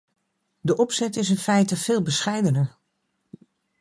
De 0.61 0.75
opzet 0.75 1.15
is 1.15 1.29
in 1.29 1.37
feite 1.37 1.77
veel 1.77 2.01
bescheidener. 2.01 2.77